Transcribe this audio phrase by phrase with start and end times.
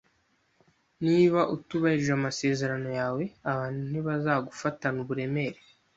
[1.05, 5.59] Niba utubahirije amasezerano yawe, abantu ntibazagufatana uburemere.